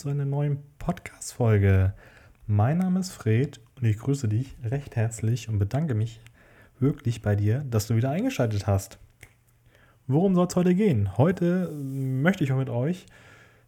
[0.00, 1.92] zu einer neuen Podcast-Folge.
[2.46, 6.22] Mein Name ist Fred und ich grüße dich recht herzlich und bedanke mich
[6.78, 8.98] wirklich bei dir, dass du wieder eingeschaltet hast.
[10.06, 11.18] Worum soll es heute gehen?
[11.18, 13.04] Heute möchte ich auch mit euch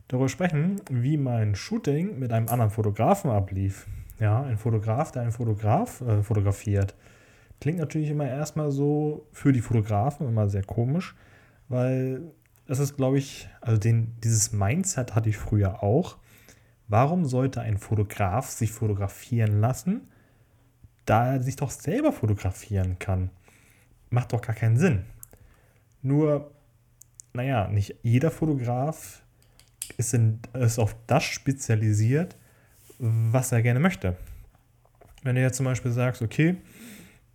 [0.08, 3.86] darüber sprechen, wie mein Shooting mit einem anderen Fotografen ablief.
[4.18, 6.94] Ja, ein Fotograf, der einen Fotograf äh, fotografiert.
[7.61, 11.14] Klingt natürlich immer erstmal so für die Fotografen immer sehr komisch,
[11.68, 12.22] weil
[12.67, 16.17] das ist, glaube ich, also den, dieses Mindset hatte ich früher auch.
[16.93, 20.11] Warum sollte ein Fotograf sich fotografieren lassen,
[21.07, 23.31] da er sich doch selber fotografieren kann?
[24.11, 25.07] Macht doch gar keinen Sinn.
[26.03, 26.51] Nur,
[27.32, 29.23] naja, nicht jeder Fotograf
[29.96, 32.37] ist, in, ist auf das spezialisiert,
[32.98, 34.19] was er gerne möchte.
[35.23, 36.56] Wenn du jetzt zum Beispiel sagst, okay,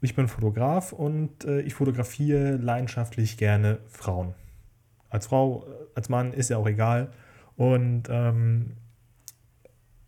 [0.02, 4.36] ich bin Fotograf und äh, ich fotografiere leidenschaftlich gerne Frauen.
[5.10, 7.10] Als Frau, äh, als Mann ist ja auch egal.
[7.56, 8.74] Und ähm,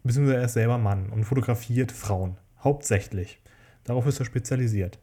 [0.04, 2.38] beziehungsweise er ist selber Mann und fotografiert Frauen.
[2.64, 3.40] Hauptsächlich.
[3.84, 5.00] Darauf ist er spezialisiert.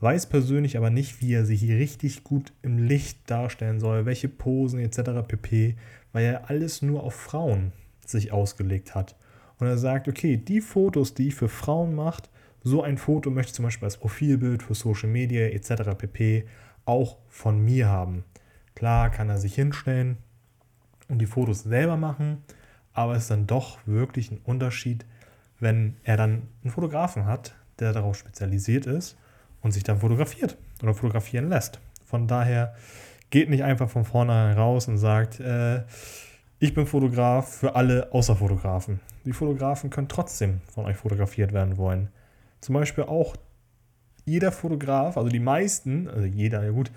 [0.00, 4.28] Weiß persönlich aber nicht, wie er sich hier richtig gut im Licht darstellen soll, welche
[4.28, 5.26] Posen etc.
[5.26, 5.76] pp,
[6.12, 7.72] weil er alles nur auf Frauen
[8.06, 9.16] sich ausgelegt hat.
[9.58, 12.22] Und er sagt, okay, die Fotos, die ich für Frauen mache,
[12.62, 15.96] so ein Foto möchte ich zum Beispiel als Profilbild für Social Media etc.
[15.96, 16.46] pp.
[16.86, 18.24] auch von mir haben.
[18.74, 20.16] Klar kann er sich hinstellen
[21.08, 22.38] und die Fotos selber machen,
[22.92, 25.04] aber es ist dann doch wirklich ein Unterschied,
[25.58, 29.16] wenn er dann einen Fotografen hat, der darauf spezialisiert ist
[29.62, 31.80] und sich dann fotografiert oder fotografieren lässt.
[32.04, 32.74] Von daher
[33.30, 35.82] geht nicht einfach von vornherein raus und sagt, äh,
[36.58, 39.00] ich bin Fotograf für alle außer Fotografen.
[39.24, 42.08] Die Fotografen können trotzdem von euch fotografiert werden wollen
[42.60, 43.36] zum Beispiel auch
[44.24, 46.90] jeder Fotograf, also die meisten, also jeder, ja gut,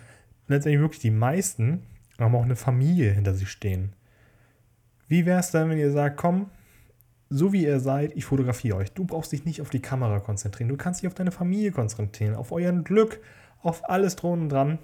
[0.48, 1.84] letztendlich wirklich die meisten,
[2.20, 3.94] haben auch eine Familie hinter sich stehen.
[5.14, 6.50] Wie wäre es dann, wenn ihr sagt, komm,
[7.30, 8.94] so wie ihr seid, ich fotografiere euch.
[8.94, 10.70] Du brauchst dich nicht auf die Kamera konzentrieren.
[10.70, 13.20] Du kannst dich auf deine Familie konzentrieren, auf euren Glück,
[13.62, 14.80] auf alles und dran.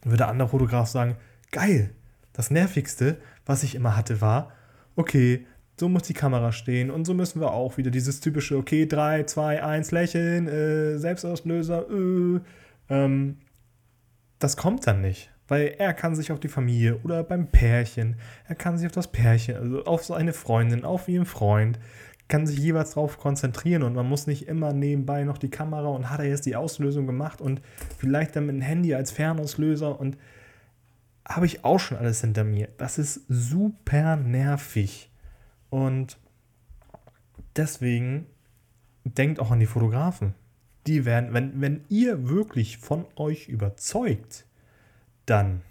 [0.00, 1.16] Dann würde der andere Fotograf sagen,
[1.50, 1.90] geil,
[2.32, 4.52] das Nervigste, was ich immer hatte, war,
[4.96, 5.46] okay,
[5.78, 9.24] so muss die Kamera stehen und so müssen wir auch wieder dieses typische, okay, 3,
[9.24, 12.40] 2, 1, lächeln, äh, Selbstauslöser, äh,
[12.88, 13.36] ähm,
[14.38, 15.30] das kommt dann nicht.
[15.48, 18.16] Weil er kann sich auf die Familie oder beim Pärchen,
[18.46, 21.78] er kann sich auf das Pärchen, also auf seine Freundin, auf ihren Freund,
[22.28, 26.08] kann sich jeweils darauf konzentrieren und man muss nicht immer nebenbei noch die Kamera und
[26.08, 27.60] hat er jetzt die Auslösung gemacht und
[27.98, 30.16] vielleicht dann mit dem Handy als Fernauslöser und
[31.28, 32.68] habe ich auch schon alles hinter mir.
[32.78, 35.10] Das ist super nervig.
[35.70, 36.18] Und
[37.56, 38.26] deswegen
[39.04, 40.34] denkt auch an die Fotografen.
[40.86, 44.46] Die werden, wenn, wenn ihr wirklich von euch überzeugt,
[45.26, 45.62] dann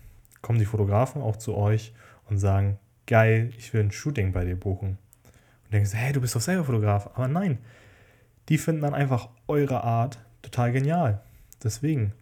[0.42, 1.94] kommen die Fotografen auch zu euch
[2.30, 4.98] und sagen, geil, ich will ein Shooting bei dir buchen.
[5.66, 7.12] Und denkst, hey, du bist doch selber Fotograf.
[7.14, 7.60] Aber nein,
[8.50, 11.22] die finden dann einfach eure Art total genial.
[11.64, 12.14] Deswegen.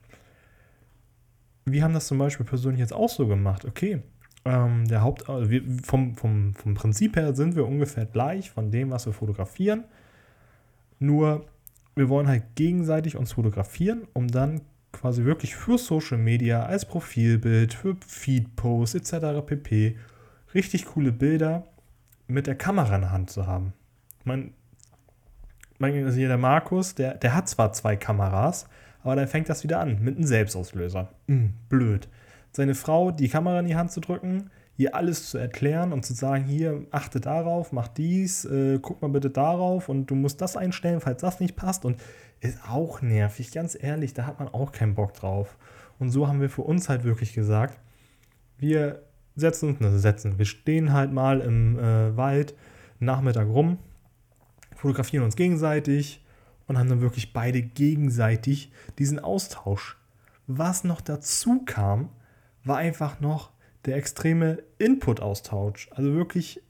[1.65, 3.65] Wir haben das zum Beispiel persönlich jetzt auch so gemacht.
[3.65, 4.01] Okay,
[4.45, 8.71] ähm, der Haupt, also wir, vom, vom, vom Prinzip her sind wir ungefähr gleich von
[8.71, 9.83] dem, was wir fotografieren.
[10.97, 11.45] Nur
[11.95, 14.61] wir wollen halt gegenseitig uns fotografieren, um dann
[14.91, 19.45] quasi wirklich für Social Media als Profilbild, für Feedposts etc.
[19.45, 19.97] pp.
[20.53, 21.67] richtig coole Bilder
[22.27, 23.73] mit der Kamera in der Hand zu haben.
[24.23, 24.53] Mein,
[25.77, 28.67] mein also hier der Markus, der, der hat zwar zwei Kameras,
[29.03, 31.09] aber dann fängt das wieder an mit einem Selbstauslöser.
[31.27, 32.07] Hm, blöd
[32.51, 36.13] seine Frau die Kamera in die Hand zu drücken, ihr alles zu erklären und zu
[36.13, 40.55] sagen, hier, achte darauf, mach dies, äh, guck mal bitte darauf und du musst das
[40.55, 41.83] einstellen, falls das nicht passt.
[41.83, 41.97] Und
[42.39, 45.57] ist auch nervig, ganz ehrlich, da hat man auch keinen Bock drauf.
[45.99, 47.77] Und so haben wir für uns halt wirklich gesagt,
[48.57, 49.03] wir
[49.35, 52.55] setzen uns, also setzen, wir stehen halt mal im äh, Wald
[52.99, 53.79] Nachmittag rum,
[54.77, 56.25] fotografieren uns gegenseitig
[56.67, 59.97] und haben dann wirklich beide gegenseitig diesen Austausch.
[60.47, 62.07] Was noch dazu kam,
[62.63, 63.51] war einfach noch
[63.85, 65.89] der extreme Input-Austausch.
[65.91, 66.61] Also wirklich,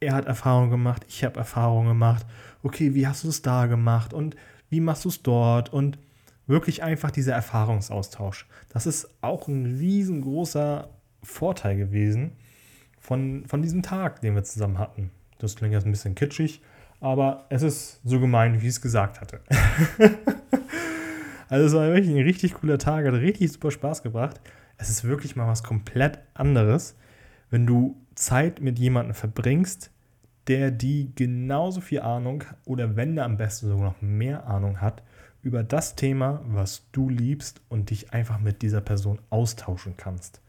[0.00, 2.26] er hat Erfahrungen gemacht, ich habe Erfahrungen gemacht.
[2.62, 4.36] Okay, wie hast du es da gemacht und
[4.70, 5.72] wie machst du es dort?
[5.72, 5.98] Und
[6.46, 8.46] wirklich einfach dieser Erfahrungsaustausch.
[8.68, 10.88] Das ist auch ein riesengroßer
[11.22, 12.32] Vorteil gewesen
[13.00, 15.10] von, von diesem Tag, den wir zusammen hatten.
[15.38, 16.62] Das klingt jetzt ein bisschen kitschig,
[17.00, 19.40] aber es ist so gemein, wie ich es gesagt hatte.
[21.48, 24.40] also es war wirklich ein richtig cooler Tag, hat richtig super Spaß gebracht
[24.76, 26.96] es ist wirklich mal was komplett anderes,
[27.50, 29.90] wenn du Zeit mit jemandem verbringst,
[30.48, 35.02] der die genauso viel Ahnung oder wenn der am besten sogar noch mehr Ahnung hat
[35.42, 40.40] über das Thema, was du liebst und dich einfach mit dieser Person austauschen kannst.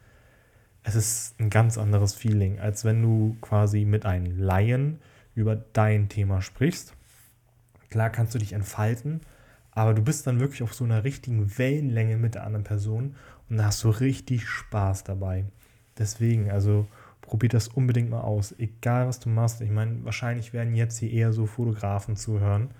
[0.83, 4.99] es ist ein ganz anderes Feeling, als wenn du quasi mit einem Laien
[5.35, 6.93] über dein Thema sprichst.
[7.89, 9.21] Klar kannst du dich entfalten,
[9.75, 13.15] aber du bist dann wirklich auf so einer richtigen Wellenlänge mit der anderen Person
[13.49, 15.45] und da hast du richtig Spaß dabei.
[15.97, 16.87] Deswegen, also
[17.21, 19.61] probiert das unbedingt mal aus, egal was du machst.
[19.61, 22.71] Ich meine, wahrscheinlich werden jetzt hier eher so Fotografen zuhören.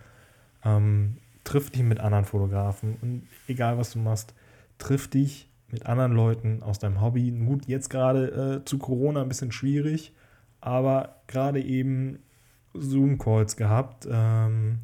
[0.63, 4.33] Ähm, triff dich mit anderen Fotografen und egal was du machst,
[4.77, 7.31] triff dich mit anderen Leuten aus deinem Hobby.
[7.31, 10.13] Gut, jetzt gerade äh, zu Corona ein bisschen schwierig,
[10.61, 12.19] aber gerade eben
[12.73, 14.07] Zoom-Calls gehabt.
[14.09, 14.79] Ähm,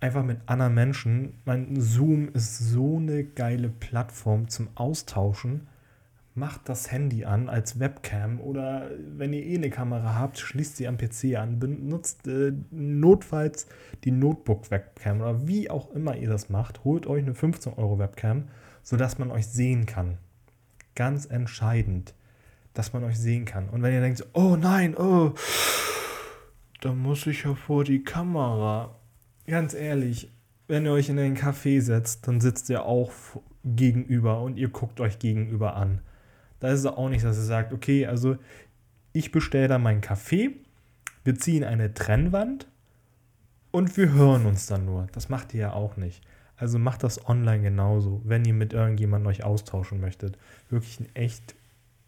[0.00, 1.34] einfach mit anderen Menschen.
[1.44, 5.68] Mein Zoom ist so eine geile Plattform zum Austauschen.
[6.34, 10.88] Macht das Handy an als Webcam oder wenn ihr eh eine Kamera habt, schließt sie
[10.88, 11.58] am PC an.
[11.58, 13.66] Benutzt äh, notfalls
[14.04, 16.84] die Notebook-Webcam oder wie auch immer ihr das macht.
[16.84, 18.44] Holt euch eine 15 Euro Webcam,
[18.82, 20.18] sodass man euch sehen kann.
[20.94, 22.14] Ganz entscheidend,
[22.74, 23.68] dass man euch sehen kann.
[23.68, 25.34] Und wenn ihr denkt, oh nein, oh,
[26.80, 28.99] da muss ich ja vor die Kamera
[29.46, 30.30] ganz ehrlich,
[30.70, 33.10] wenn ihr euch in einen Café setzt, dann sitzt ihr auch
[33.64, 36.00] gegenüber und ihr guckt euch gegenüber an.
[36.60, 38.36] Da ist es auch nicht, dass ihr sagt, okay, also
[39.12, 40.56] ich bestelle da meinen Kaffee,
[41.24, 42.68] wir ziehen eine Trennwand
[43.72, 45.08] und wir hören uns dann nur.
[45.12, 46.22] Das macht ihr ja auch nicht.
[46.56, 50.38] Also macht das online genauso, wenn ihr mit irgendjemandem euch austauschen möchtet.
[50.68, 51.56] Wirklich ein echt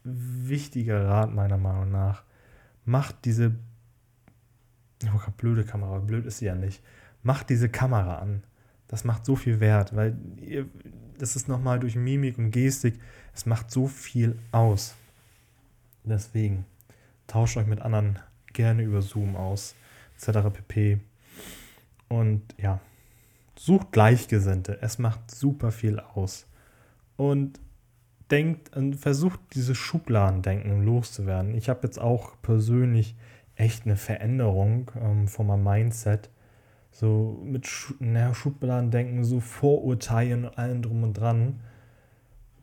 [0.05, 2.23] wichtiger Rat meiner Meinung nach.
[2.84, 3.56] Macht diese
[5.06, 6.82] oh, blöde Kamera, blöd ist sie ja nicht
[7.22, 8.42] macht diese Kamera an.
[8.88, 10.66] Das macht so viel wert, weil ihr,
[11.19, 12.98] das ist nochmal durch Mimik und Gestik,
[13.34, 14.94] es macht so viel aus.
[16.04, 16.66] Deswegen
[17.26, 18.19] tauscht euch mit anderen
[18.52, 19.74] gerne über Zoom aus,
[20.16, 20.48] etc.
[20.52, 21.00] pp.
[22.08, 22.80] Und ja,
[23.56, 24.78] sucht Gleichgesinnte.
[24.82, 26.46] Es macht super viel aus.
[27.16, 27.60] Und
[28.30, 31.54] denkt und versucht dieses Schubladendenken loszuwerden.
[31.54, 33.14] Ich habe jetzt auch persönlich
[33.56, 36.30] echt eine Veränderung ähm, von meinem Mindset
[36.92, 37.68] so mit
[37.98, 41.60] naja, Schubladen denken, so Vorurteilen und allem drum und dran,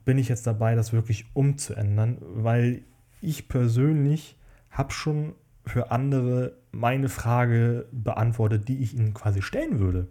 [0.06, 2.84] bin ich jetzt dabei, das wirklich umzuändern, weil
[3.22, 4.38] ich persönlich
[4.72, 5.34] habe schon
[5.66, 10.08] für andere meine Frage beantwortet, die ich ihnen quasi stellen würde.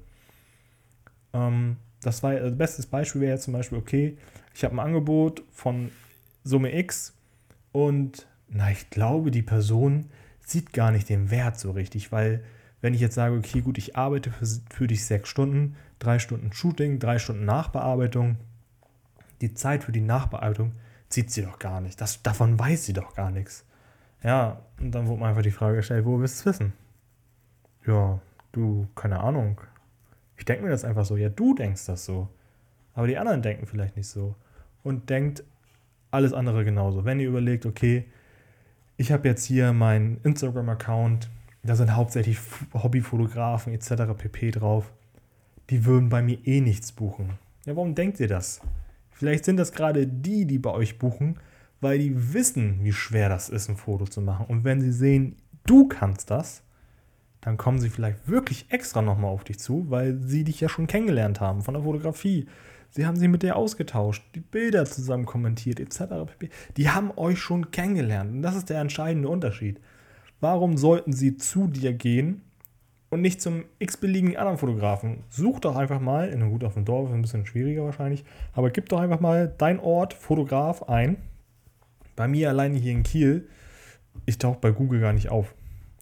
[1.32, 4.18] Ähm, das war das beste Beispiel wäre jetzt zum Beispiel, okay,
[4.54, 5.90] ich habe ein Angebot von
[6.44, 7.14] Summe X
[7.72, 10.10] und na, ich glaube, die Person
[10.40, 12.42] sieht gar nicht den Wert so richtig, weil
[12.80, 16.52] wenn ich jetzt sage, okay, gut, ich arbeite für, für dich sechs Stunden, drei Stunden
[16.52, 18.36] Shooting, drei Stunden Nachbearbeitung,
[19.40, 20.72] die Zeit für die Nachbearbeitung
[21.08, 22.00] zieht sie doch gar nicht.
[22.00, 23.64] Das, davon weiß sie doch gar nichts.
[24.22, 26.72] Ja, und dann wurde mir einfach die Frage gestellt, wo willst du es wissen?
[27.86, 28.20] Ja,
[28.52, 29.60] du, keine Ahnung.
[30.36, 31.16] Ich denke mir das einfach so.
[31.16, 32.28] Ja, du denkst das so.
[32.94, 34.34] Aber die anderen denken vielleicht nicht so.
[34.82, 35.44] Und denkt
[36.10, 37.04] alles andere genauso.
[37.04, 38.06] Wenn ihr überlegt, okay,
[38.96, 41.30] ich habe jetzt hier meinen Instagram-Account,
[41.62, 42.38] da sind hauptsächlich
[42.72, 44.14] Hobbyfotografen etc.
[44.16, 44.92] pp drauf.
[45.70, 47.30] Die würden bei mir eh nichts buchen.
[47.66, 48.60] Ja, warum denkt ihr das?
[49.10, 51.38] Vielleicht sind das gerade die, die bei euch buchen,
[51.80, 54.46] weil die wissen, wie schwer das ist, ein Foto zu machen.
[54.46, 56.62] Und wenn sie sehen, du kannst das,
[57.40, 60.86] dann kommen sie vielleicht wirklich extra nochmal auf dich zu, weil sie dich ja schon
[60.86, 62.46] kennengelernt haben von der Fotografie.
[62.90, 66.32] Sie haben sich mit dir ausgetauscht, die Bilder zusammen kommentiert, etc.
[66.76, 68.32] Die haben euch schon kennengelernt.
[68.32, 69.80] Und das ist der entscheidende Unterschied.
[70.40, 72.42] Warum sollten sie zu dir gehen
[73.10, 75.24] und nicht zum x-beliebigen anderen Fotografen?
[75.28, 78.70] Such doch einfach mal, in gut auf dem Dorf ist ein bisschen schwieriger wahrscheinlich, aber
[78.70, 81.16] gib doch einfach mal dein Ort Fotograf ein.
[82.14, 83.48] Bei mir alleine hier in Kiel,
[84.26, 85.54] ich tauche bei Google gar nicht auf,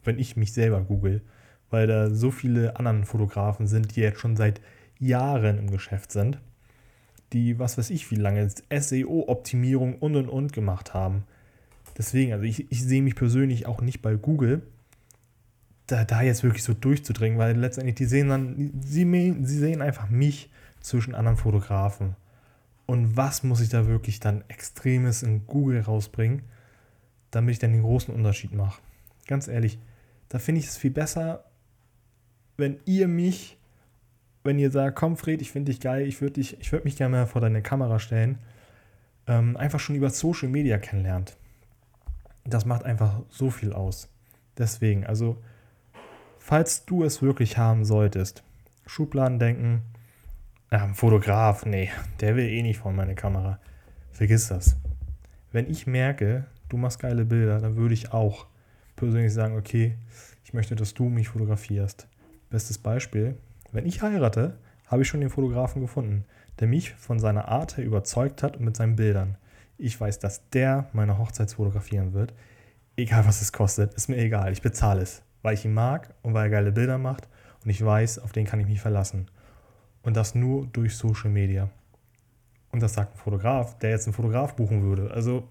[0.04, 1.22] wenn ich mich selber google,
[1.70, 4.60] weil da so viele anderen Fotografen sind, die jetzt schon seit
[4.98, 6.38] Jahren im Geschäft sind,
[7.32, 11.24] die was weiß ich wie lange SEO-Optimierung und und und gemacht haben.
[11.96, 14.62] Deswegen, also ich, ich sehe mich persönlich auch nicht bei Google,
[15.86, 19.04] da, da jetzt wirklich so durchzudringen, weil letztendlich die sehen dann, sie,
[19.42, 20.50] sie sehen einfach mich
[20.80, 22.16] zwischen anderen Fotografen.
[22.86, 26.42] Und was muss ich da wirklich dann Extremes in Google rausbringen,
[27.30, 28.80] damit ich dann den großen Unterschied mache?
[29.26, 29.78] Ganz ehrlich,
[30.28, 31.44] da finde ich es viel besser,
[32.56, 33.58] wenn ihr mich,
[34.44, 37.26] wenn ihr sagt, komm Fred, ich finde dich geil, ich würde würd mich gerne mal
[37.26, 38.38] vor deine Kamera stellen,
[39.26, 41.36] ähm, einfach schon über Social Media kennenlernt
[42.46, 44.08] das macht einfach so viel aus.
[44.58, 45.42] Deswegen, also,
[46.38, 48.42] falls du es wirklich haben solltest,
[48.86, 49.82] Schubladen denken,
[50.70, 53.58] äh, Fotograf, nee, der will eh nicht von meiner Kamera.
[54.12, 54.76] Vergiss das.
[55.52, 58.46] Wenn ich merke, du machst geile Bilder, dann würde ich auch
[58.96, 59.96] persönlich sagen, okay,
[60.44, 62.08] ich möchte, dass du mich fotografierst.
[62.50, 63.36] Bestes Beispiel,
[63.72, 66.24] wenn ich heirate, habe ich schon den Fotografen gefunden,
[66.60, 69.36] der mich von seiner Art her überzeugt hat und mit seinen Bildern.
[69.78, 72.32] Ich weiß, dass der meine Hochzeit fotografieren wird.
[72.96, 74.52] Egal was es kostet, ist mir egal.
[74.52, 77.28] Ich bezahle es, weil ich ihn mag und weil er geile Bilder macht
[77.62, 79.26] und ich weiß, auf den kann ich mich verlassen.
[80.02, 81.68] Und das nur durch Social Media.
[82.70, 85.10] Und das sagt ein Fotograf, der jetzt einen Fotograf buchen würde.
[85.10, 85.48] Also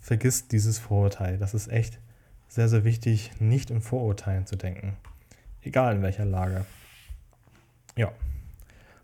[0.00, 1.38] vergiss dieses Vorurteil.
[1.38, 2.00] Das ist echt
[2.48, 4.96] sehr, sehr wichtig, nicht in Vorurteilen zu denken.
[5.62, 6.64] Egal in welcher Lage.
[7.96, 8.12] Ja,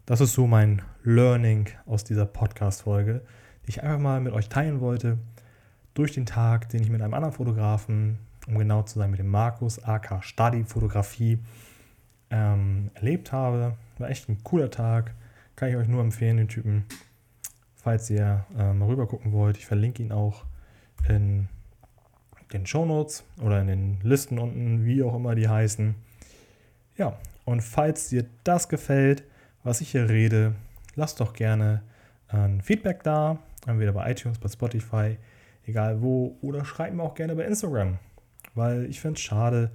[0.05, 3.23] das ist so mein Learning aus dieser Podcast-Folge,
[3.69, 5.19] ich einfach mal mit euch teilen wollte.
[5.95, 9.29] Durch den Tag, den ich mit einem anderen Fotografen, um genau zu sein, mit dem
[9.29, 11.39] Markus, AK Stadi Fotografie,
[12.31, 13.75] ähm, erlebt habe.
[13.99, 15.15] War echt ein cooler Tag.
[15.57, 16.85] Kann ich euch nur empfehlen, den Typen.
[17.77, 20.45] Falls ihr äh, mal rüber gucken wollt, ich verlinke ihn auch
[21.09, 21.49] in
[22.53, 25.95] den Shownotes oder in den Listen unten, wie auch immer die heißen.
[26.97, 29.25] Ja, und falls dir das gefällt,
[29.63, 30.55] was ich hier rede,
[30.95, 31.83] lasst doch gerne
[32.29, 35.19] ein Feedback da, entweder bei iTunes, bei Spotify,
[35.65, 37.99] egal wo, oder schreibt mir auch gerne bei Instagram,
[38.55, 39.71] weil ich finde es schade,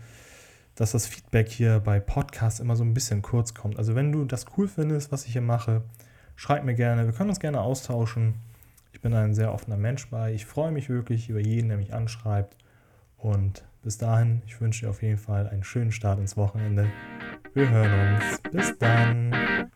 [0.76, 3.78] dass das Feedback hier bei Podcasts immer so ein bisschen kurz kommt.
[3.78, 5.84] Also wenn du das cool findest, was ich hier mache,
[6.36, 8.36] schreib mir gerne, wir können uns gerne austauschen.
[8.94, 10.34] Ich bin ein sehr offener Mensch bei.
[10.34, 12.56] Ich freue mich wirklich über jeden, der mich anschreibt.
[13.18, 16.88] Und bis dahin, ich wünsche dir auf jeden Fall einen schönen Start ins Wochenende.
[17.54, 18.42] Wir hören uns.
[18.52, 19.72] Bis dann.